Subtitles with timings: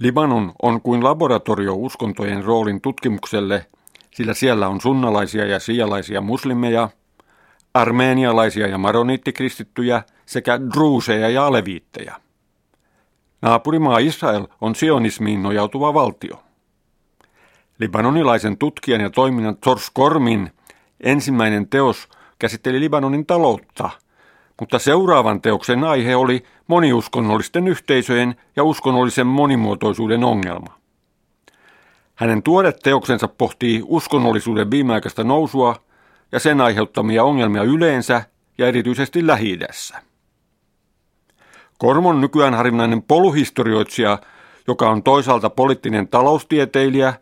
[0.00, 3.66] Libanon on kuin laboratorio uskontojen roolin tutkimukselle,
[4.14, 6.88] sillä siellä on sunnalaisia ja sialaisia muslimeja,
[7.74, 12.14] armeenialaisia ja maroniittikristittyjä sekä druuseja ja aleviittejä.
[13.42, 16.42] Naapurimaa Israel on sionismiin nojautuva valtio.
[17.78, 20.50] Libanonilaisen tutkijan ja toiminnan Tors Kormin
[21.00, 22.08] ensimmäinen teos
[22.38, 23.90] käsitteli Libanonin taloutta–
[24.60, 30.80] mutta seuraavan teoksen aihe oli moniuskonnollisten yhteisöjen ja uskonnollisen monimuotoisuuden ongelma.
[32.14, 35.76] Hänen tuore teoksensa pohtii uskonnollisuuden viimeaikaista nousua
[36.32, 38.22] ja sen aiheuttamia ongelmia yleensä
[38.58, 39.58] ja erityisesti lähi.
[41.78, 44.18] Kormon nykyään harvinainen poluhistorioitsija,
[44.66, 47.14] joka on toisaalta poliittinen taloustieteilijä,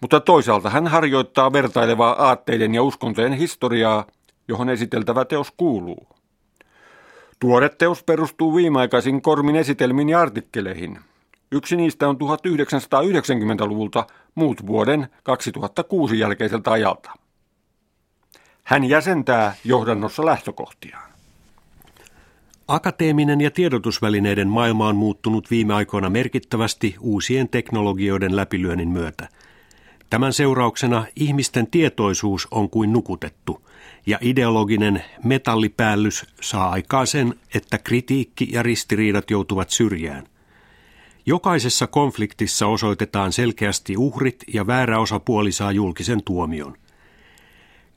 [0.00, 4.04] mutta toisaalta hän harjoittaa vertailevaa aatteiden ja uskontojen historiaa,
[4.48, 6.16] johon esiteltävä teos kuuluu.
[7.38, 10.98] Tuore teos perustuu viimeaikaisiin Kormin esitelmiin ja artikkeleihin.
[11.52, 17.10] Yksi niistä on 1990-luvulta, muut vuoden 2006 jälkeiseltä ajalta.
[18.64, 21.10] Hän jäsentää johdannossa lähtökohtiaan.
[22.68, 29.28] Akateeminen ja tiedotusvälineiden maailma on muuttunut viime aikoina merkittävästi uusien teknologioiden läpilyönnin myötä.
[30.10, 33.60] Tämän seurauksena ihmisten tietoisuus on kuin nukutettu–
[34.06, 40.26] ja ideologinen metallipäällys saa aikaa sen, että kritiikki ja ristiriidat joutuvat syrjään.
[41.26, 46.76] Jokaisessa konfliktissa osoitetaan selkeästi uhrit ja väärä osapuoli saa julkisen tuomion.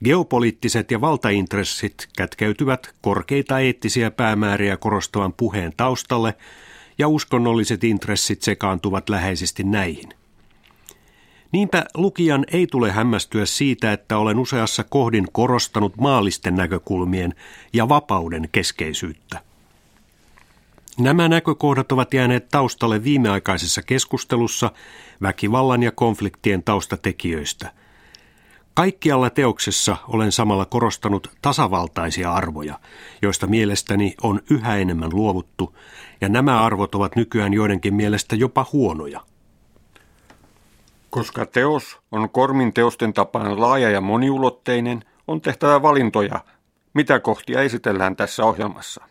[0.04, 6.34] Geopoliittiset ja valtaintressit kätkeytyvät korkeita eettisiä päämääriä korostavan puheen taustalle
[6.98, 10.19] ja uskonnolliset intressit sekaantuvat läheisesti näihin.
[11.52, 17.34] Niinpä lukijan ei tule hämmästyä siitä, että olen useassa kohdin korostanut maallisten näkökulmien
[17.72, 19.40] ja vapauden keskeisyyttä.
[20.98, 24.72] Nämä näkökohdat ovat jääneet taustalle viimeaikaisessa keskustelussa
[25.22, 27.72] väkivallan ja konfliktien taustatekijöistä.
[28.74, 32.80] Kaikkialla teoksessa olen samalla korostanut tasavaltaisia arvoja,
[33.22, 35.76] joista mielestäni on yhä enemmän luovuttu,
[36.20, 39.20] ja nämä arvot ovat nykyään joidenkin mielestä jopa huonoja.
[41.10, 46.40] Koska teos on Kormin teosten tapaan laaja ja moniulotteinen, on tehtävä valintoja,
[46.94, 49.04] mitä kohtia esitellään tässä ohjelmassa.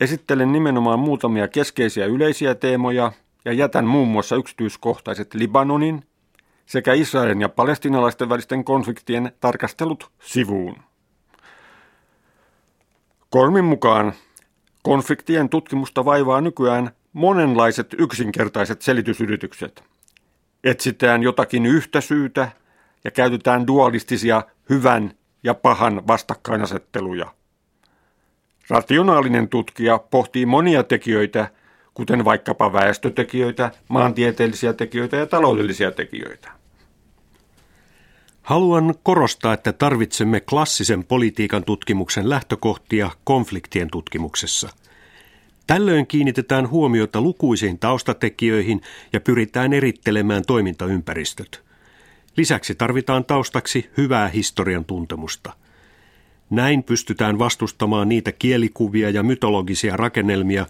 [0.00, 3.12] Esittelen nimenomaan muutamia keskeisiä yleisiä teemoja
[3.44, 6.06] ja jätän muun muassa yksityiskohtaiset Libanonin
[6.66, 10.76] sekä Israelin ja palestinalaisten välisten konfliktien tarkastelut sivuun.
[13.30, 14.12] Kormin mukaan
[14.82, 19.82] konfliktien tutkimusta vaivaa nykyään monenlaiset yksinkertaiset selitysyritykset–
[20.64, 22.48] etsitään jotakin yhtä syytä
[23.04, 25.10] ja käytetään dualistisia hyvän
[25.42, 27.34] ja pahan vastakkainasetteluja.
[28.70, 31.48] Rationaalinen tutkija pohtii monia tekijöitä,
[31.94, 36.50] kuten vaikkapa väestötekijöitä, maantieteellisiä tekijöitä ja taloudellisia tekijöitä.
[38.42, 44.68] Haluan korostaa, että tarvitsemme klassisen politiikan tutkimuksen lähtökohtia konfliktien tutkimuksessa–
[45.66, 48.80] Tällöin kiinnitetään huomiota lukuisiin taustatekijöihin
[49.12, 51.62] ja pyritään erittelemään toimintaympäristöt.
[52.36, 55.52] Lisäksi tarvitaan taustaksi hyvää historian tuntemusta.
[56.50, 60.66] Näin pystytään vastustamaan niitä kielikuvia ja mytologisia rakennelmia,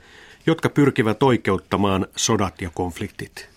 [0.47, 3.49] jotka pyrkivät oikeuttamaan sodat ja konfliktit.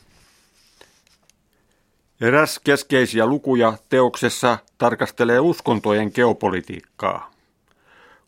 [2.22, 7.32] Eräs keskeisiä lukuja teoksessa tarkastelee uskontojen geopolitiikkaa.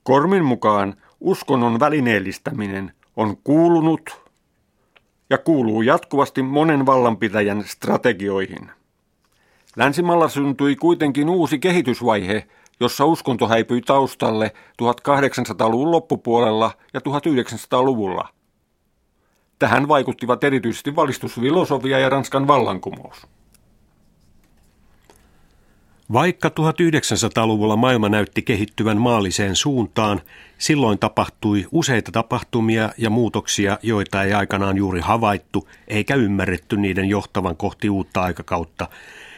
[0.03, 4.21] Kormin mukaan uskonnon välineellistäminen on kuulunut
[5.29, 8.71] ja kuuluu jatkuvasti monen vallanpitäjän strategioihin.
[9.75, 12.47] Länsimalla syntyi kuitenkin uusi kehitysvaihe,
[12.79, 18.29] jossa uskonto häipyi taustalle 1800-luvun loppupuolella ja 1900-luvulla.
[19.59, 23.27] Tähän vaikuttivat erityisesti valistusfilosofia ja Ranskan vallankumous.
[26.13, 30.21] Vaikka 1900-luvulla maailma näytti kehittyvän maalliseen suuntaan,
[30.57, 37.57] silloin tapahtui useita tapahtumia ja muutoksia, joita ei aikanaan juuri havaittu eikä ymmärretty niiden johtavan
[37.57, 38.87] kohti uutta aikakautta,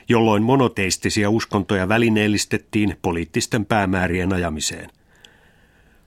[0.09, 4.89] jolloin monoteistisia uskontoja välineellistettiin poliittisten päämäärien ajamiseen.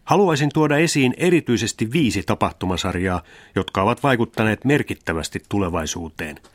[0.04, 3.22] Haluaisin tuoda esiin erityisesti viisi tapahtumasarjaa,
[3.54, 6.40] jotka ovat vaikuttaneet merkittävästi tulevaisuuteen–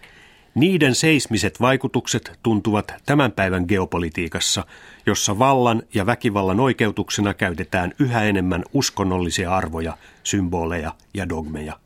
[0.56, 4.66] niiden seismiset vaikutukset tuntuvat tämän päivän geopolitiikassa,
[5.06, 11.80] jossa vallan ja väkivallan oikeutuksena käytetään yhä enemmän uskonnollisia arvoja, symboleja ja dogmeja.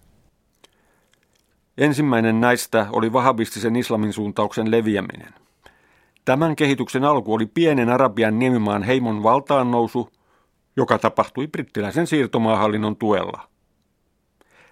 [1.77, 5.33] Ensimmäinen näistä oli vahabistisen islamin suuntauksen leviäminen.
[6.25, 10.09] Tämän kehityksen alku oli pienen Arabian niemimaan heimon valtaan nousu,
[10.77, 13.47] joka tapahtui brittiläisen siirtomaahallinnon tuella.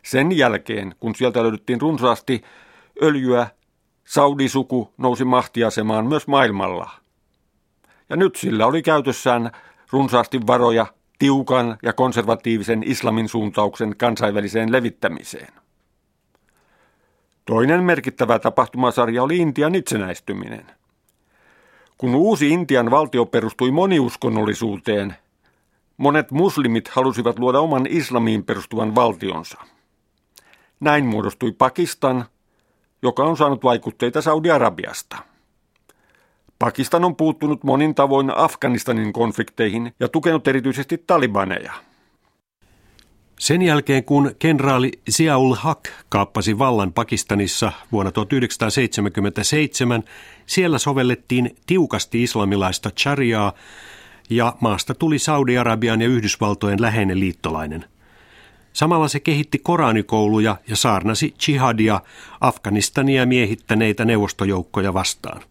[0.03, 2.41] Sen jälkeen, kun sieltä löydettiin runsaasti
[3.01, 3.47] öljyä,
[4.05, 6.91] Saudisuku nousi mahtiasemaan myös maailmalla.
[8.09, 9.51] Ja nyt sillä oli käytössään
[9.91, 10.85] runsaasti varoja
[11.19, 15.53] tiukan ja konservatiivisen islamin suuntauksen kansainväliseen levittämiseen.
[17.45, 20.65] Toinen merkittävä tapahtumasarja oli Intian itsenäistyminen.
[21.97, 25.15] Kun uusi Intian valtio perustui moniuskonnollisuuteen,
[25.97, 29.57] monet muslimit halusivat luoda oman islamiin perustuvan valtionsa.
[30.79, 32.25] Näin muodostui Pakistan,
[33.03, 35.17] joka on saanut vaikutteita Saudi-Arabiasta.
[36.59, 41.73] Pakistan on puuttunut monin tavoin Afganistanin konflikteihin ja tukenut erityisesti talibaneja.
[43.39, 50.03] Sen jälkeen kun kenraali Ziaul Haq kaappasi vallan Pakistanissa vuonna 1977,
[50.45, 53.53] siellä sovellettiin tiukasti islamilaista chariaa
[54.29, 57.85] ja maasta tuli Saudi-Arabian ja Yhdysvaltojen läheinen liittolainen.
[58.73, 62.01] Samalla se kehitti koranikouluja ja saarnasi jihadia
[62.41, 65.41] Afganistania miehittäneitä neuvostojoukkoja vastaan.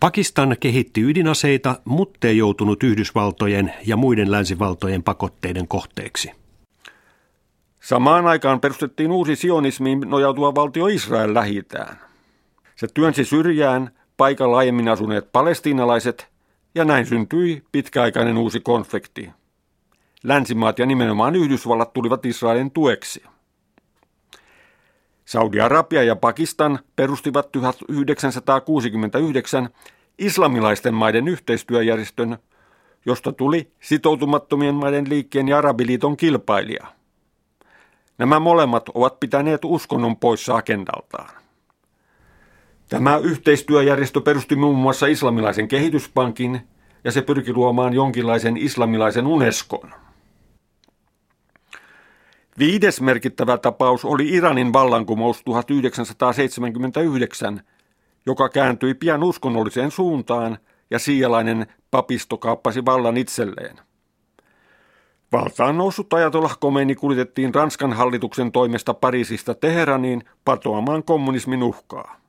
[0.00, 6.30] Pakistan kehitti ydinaseita, mutta ei joutunut Yhdysvaltojen ja muiden länsivaltojen pakotteiden kohteeksi.
[7.80, 11.98] Samaan aikaan perustettiin uusi sionismiin nojautuva valtio Israel lähitään.
[12.76, 16.28] Se työnsi syrjään paikalla aiemmin asuneet palestiinalaiset
[16.74, 19.30] ja näin syntyi pitkäaikainen uusi konflikti.
[20.24, 23.22] Länsimaat ja nimenomaan Yhdysvallat tulivat Israelin tueksi.
[25.24, 29.68] Saudi-Arabia ja Pakistan perustivat 1969
[30.18, 32.38] islamilaisten maiden yhteistyöjärjestön,
[33.06, 36.86] josta tuli sitoutumattomien maiden liikkeen ja Arabiliiton kilpailija.
[38.18, 41.30] Nämä molemmat ovat pitäneet uskonnon poissa agendaltaan.
[42.88, 46.60] Tämä yhteistyöjärjestö perusti muun muassa islamilaisen kehityspankin
[47.04, 49.90] ja se pyrki luomaan jonkinlaisen islamilaisen Unescon.
[52.58, 57.60] Viides merkittävä tapaus oli Iranin vallankumous 1979,
[58.26, 60.58] joka kääntyi pian uskonnolliseen suuntaan
[60.90, 63.76] ja sialainen papisto kaappasi vallan itselleen.
[65.32, 72.20] Valtaan noussut ajatollah Khomeini kuljetettiin Ranskan hallituksen toimesta Pariisista Teheraniin patoamaan kommunismin uhkaa.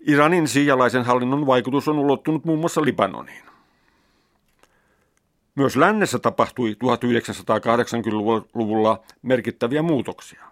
[0.00, 3.51] Iranin siijalaisen hallinnon vaikutus on ulottunut muun muassa Libanoniin.
[5.54, 10.44] Myös lännessä tapahtui 1980-luvulla merkittäviä muutoksia.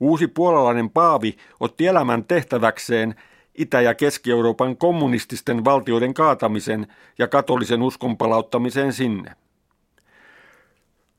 [0.00, 3.14] Uusi puolalainen paavi otti elämän tehtäväkseen
[3.54, 6.86] Itä- ja Keski-Euroopan kommunististen valtioiden kaatamisen
[7.18, 9.32] ja katolisen uskon palauttamisen sinne.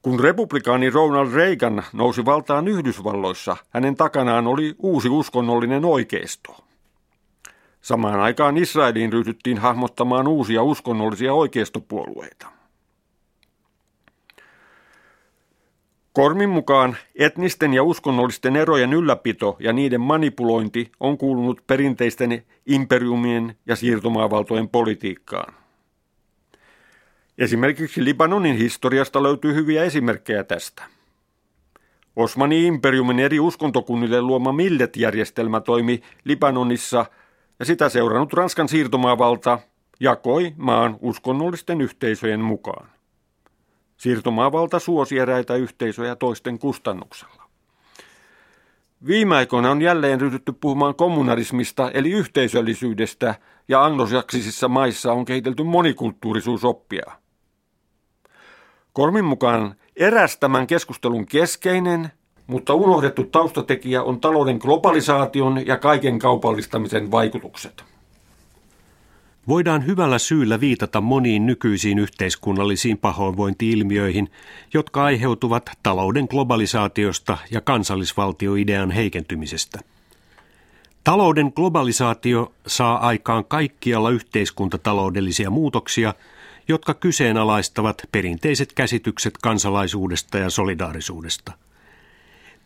[0.01, 6.55] Kun republikaani Ronald Reagan nousi valtaan Yhdysvalloissa, hänen takanaan oli uusi uskonnollinen oikeisto.
[7.81, 12.54] Samaan aikaan Israeliin ryhdyttiin hahmottamaan uusia uskonnollisia oikeistopuolueita.
[16.15, 23.75] Kormin mukaan etnisten ja uskonnollisten erojen ylläpito ja niiden manipulointi on kuulunut perinteisten imperiumien ja
[23.75, 25.53] siirtomaavaltojen politiikkaan.
[27.37, 30.83] Esimerkiksi Libanonin historiasta löytyy hyviä esimerkkejä tästä.
[32.15, 37.05] Osmani imperiumin eri uskontokunnille luoma Millet-järjestelmä toimi Libanonissa
[37.59, 39.59] ja sitä seurannut Ranskan siirtomaavalta
[39.99, 42.94] jakoi maan uskonnollisten yhteisöjen mukaan.
[43.97, 47.45] Siirtomaavalta suosi eräitä yhteisöjä toisten kustannuksella.
[49.07, 53.35] Viime aikoina on jälleen ryhdytty puhumaan kommunarismista eli yhteisöllisyydestä
[53.67, 57.05] ja anglosaksisissa maissa on kehitelty monikulttuurisuusoppia.
[58.93, 62.11] Kormin mukaan eräs tämän keskustelun keskeinen,
[62.47, 67.94] mutta unohdettu taustatekijä on talouden globalisaation ja kaiken kaupallistamisen vaikutukset.
[69.47, 74.31] Voidaan hyvällä syyllä viitata moniin nykyisiin yhteiskunnallisiin pahoinvointiilmiöihin,
[74.73, 79.79] jotka aiheutuvat talouden globalisaatiosta ja kansallisvaltioidean heikentymisestä.
[81.03, 86.13] Talouden globalisaatio saa aikaan kaikkialla yhteiskuntataloudellisia muutoksia,
[86.67, 91.51] jotka kyseenalaistavat perinteiset käsitykset kansalaisuudesta ja solidaarisuudesta–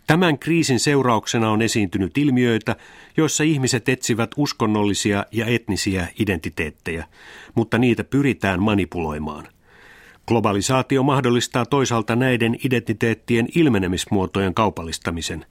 [0.09, 2.75] Tämän kriisin seurauksena on esiintynyt ilmiöitä,
[3.17, 7.05] joissa ihmiset etsivät uskonnollisia ja etnisiä identiteettejä,
[7.55, 9.47] mutta niitä pyritään manipuloimaan.
[10.27, 15.45] Globalisaatio mahdollistaa toisaalta näiden identiteettien ilmenemismuotojen kaupallistamisen.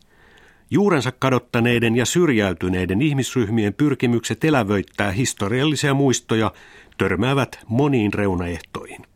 [0.70, 6.52] Juurensa kadottaneiden ja syrjäytyneiden ihmisryhmien pyrkimykset elävöittää historiallisia muistoja
[6.98, 9.06] törmäävät moniin reunaehtoihin.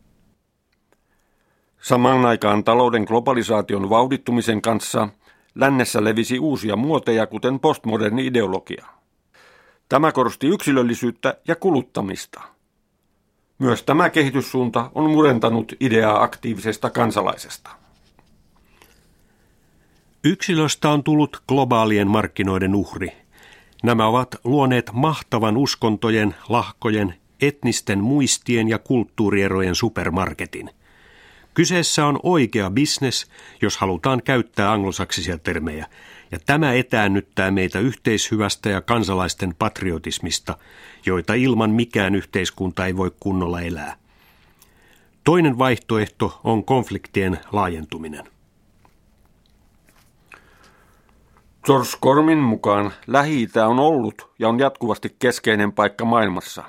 [1.81, 5.09] Samaan aikaan talouden globalisaation vauhdittumisen kanssa–
[5.55, 8.85] Lännessä levisi uusia muoteja, kuten postmoderni ideologia.
[9.89, 12.41] Tämä korosti yksilöllisyyttä ja kuluttamista.
[13.59, 17.69] Myös tämä kehityssuunta on murentanut ideaa aktiivisesta kansalaisesta.
[20.23, 23.11] Yksilöstä on tullut globaalien markkinoiden uhri.
[23.83, 30.69] Nämä ovat luoneet mahtavan uskontojen, lahkojen, etnisten muistien ja kulttuurierojen supermarketin.
[31.53, 33.25] Kyseessä on oikea bisnes,
[33.61, 35.87] jos halutaan käyttää anglosaksisia termejä,
[36.31, 40.57] ja tämä etäännyttää meitä yhteishyvästä ja kansalaisten patriotismista,
[41.05, 43.95] joita ilman mikään yhteiskunta ei voi kunnolla elää.
[45.23, 48.23] Toinen vaihtoehto on konfliktien laajentuminen.
[51.65, 56.63] George Cormin mukaan lähi on ollut ja on jatkuvasti keskeinen paikka maailmassa.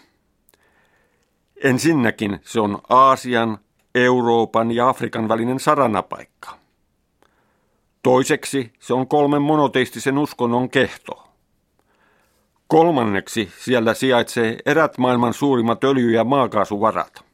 [1.65, 3.59] Ensinnäkin se on Aasian,
[3.95, 6.59] Euroopan ja Afrikan välinen saranapaikka.
[8.03, 11.29] Toiseksi se on kolmen monoteistisen uskonnon kehto.
[12.67, 17.25] Kolmanneksi siellä sijaitsee erät maailman suurimmat öljy- ja maakaasuvarat.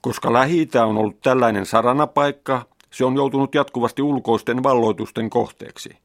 [0.00, 5.98] Koska lähi on ollut tällainen saranapaikka, se on joutunut jatkuvasti ulkoisten valloitusten kohteeksi.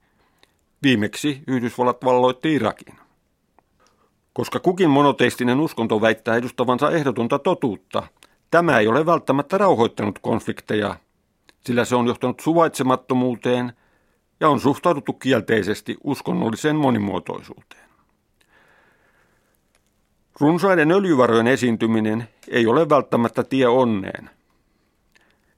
[0.84, 2.96] Viimeksi Yhdysvallat valloitti Irakin.
[4.34, 8.04] Koska kukin monoteistinen uskonto väittää edustavansa ehdotonta totuutta,
[8.54, 10.96] tämä ei ole välttämättä rauhoittanut konflikteja,
[11.66, 13.74] sillä se on johtanut suvaitsemattomuuteen
[14.40, 17.90] ja on suhtauduttu kielteisesti uskonnolliseen monimuotoisuuteen.
[20.40, 24.30] Runsaiden öljyvarojen esiintyminen ei ole välttämättä tie onneen.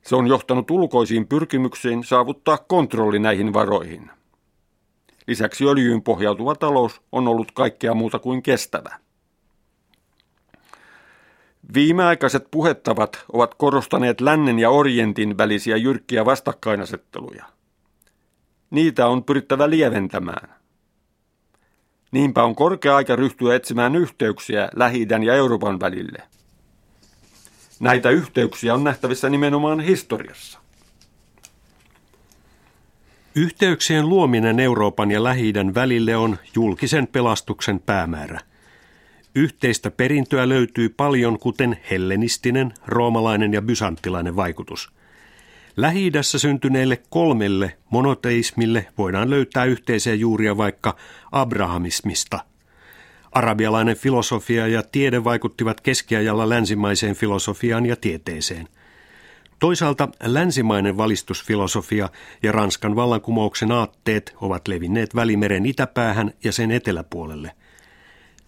[0.01, 4.11] Se on johtanut ulkoisiin pyrkimyksiin saavuttaa kontrolli näihin varoihin.
[5.27, 9.04] Lisäksi öljyyn pohjautuva talous on ollut kaikkea muuta kuin kestävä.
[11.73, 17.45] Viimeaikaiset puhettavat ovat korostaneet lännen ja orientin välisiä jyrkkiä vastakkainasetteluja.
[18.69, 20.55] Niitä on pyrittävä lieventämään.
[22.11, 26.23] Niinpä on korkea aika ryhtyä etsimään yhteyksiä lähi ja Euroopan välille.
[27.79, 30.59] Näitä yhteyksiä on nähtävissä nimenomaan historiassa.
[33.35, 38.39] Yhteyksien luominen Euroopan ja lähi välille on julkisen pelastuksen päämäärä.
[39.35, 44.91] Yhteistä perintöä löytyy paljon, kuten hellenistinen, roomalainen ja bysanttilainen vaikutus.
[45.77, 50.95] lähi syntyneille kolmelle monoteismille voidaan löytää yhteisiä juuria vaikka
[51.31, 52.39] abrahamismista.
[53.31, 58.67] Arabialainen filosofia ja tiede vaikuttivat keskiajalla länsimaiseen filosofiaan ja tieteeseen–
[59.59, 62.09] Toisaalta länsimainen valistusfilosofia
[62.43, 67.51] ja Ranskan vallankumouksen aatteet ovat levinneet Välimeren itäpäähän ja sen eteläpuolelle.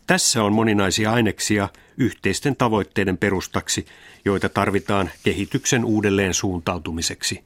[0.08, 3.86] Tässä on moninaisia aineksia yhteisten tavoitteiden perustaksi,
[4.26, 7.44] joita tarvitaan kehityksen uudelleen suuntautumiseksi.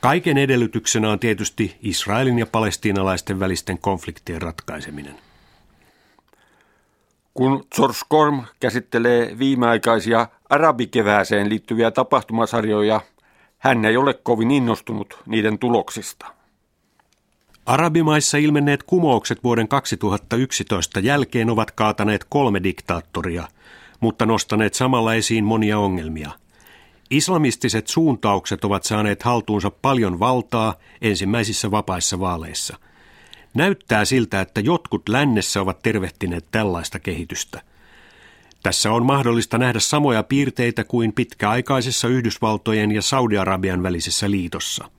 [0.00, 5.14] Kaiken edellytyksenä on tietysti Israelin ja palestiinalaisten välisten konfliktien ratkaiseminen.
[7.34, 13.00] Kun George Korm käsittelee viimeaikaisia arabikevääseen liittyviä tapahtumasarjoja,
[13.58, 16.35] hän ei ole kovin innostunut niiden tuloksista.
[17.66, 23.48] Arabimaissa ilmenneet kumoukset vuoden 2011 jälkeen ovat kaataneet kolme diktaattoria,
[24.00, 26.30] mutta nostaneet samalla esiin monia ongelmia.
[27.10, 32.76] Islamistiset suuntaukset ovat saaneet haltuunsa paljon valtaa ensimmäisissä vapaissa vaaleissa–
[33.56, 37.62] Näyttää siltä, että jotkut lännessä ovat tervehtineet tällaista kehitystä.
[38.62, 44.90] Tässä on mahdollista nähdä samoja piirteitä kuin pitkäaikaisessa Yhdysvaltojen ja Saudi-Arabian välisessä liitossa.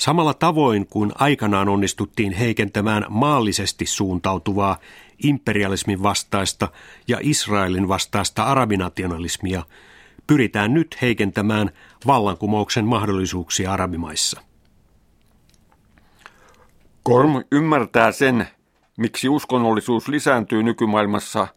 [0.00, 4.76] Samalla tavoin kuin aikanaan onnistuttiin heikentämään maallisesti suuntautuvaa
[5.24, 6.68] imperialismin vastaista
[7.08, 9.62] ja Israelin vastaista arabinationalismia,
[10.26, 11.70] pyritään nyt heikentämään
[12.06, 14.40] vallankumouksen mahdollisuuksia arabimaissa.
[17.02, 18.46] Korm ymmärtää sen,
[18.96, 21.48] miksi uskonnollisuus lisääntyy nykymaailmassa,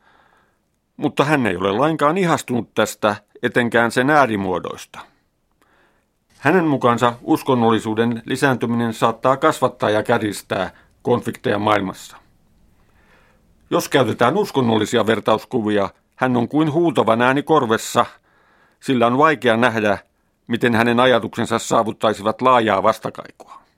[0.97, 5.12] mutta hän ei ole lainkaan ihastunut tästä, etenkään sen äärimuodoista.
[6.43, 10.71] Hänen mukaansa uskonnollisuuden lisääntyminen saattaa kasvattaa ja kärjistää
[11.01, 12.17] konflikteja maailmassa.
[13.69, 18.05] Jos käytetään uskonnollisia vertauskuvia, hän on kuin huutavan ääni korvessa,
[18.79, 19.97] sillä on vaikea nähdä,
[20.47, 23.62] miten hänen ajatuksensa saavuttaisivat laajaa vastakaikua.